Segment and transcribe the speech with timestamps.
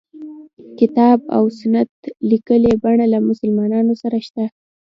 [0.79, 1.91] کتاب او سنت
[2.29, 4.43] لیکلي بڼه له مسلمانانو سره شته.